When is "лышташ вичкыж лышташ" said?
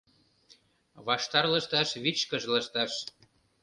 1.53-2.91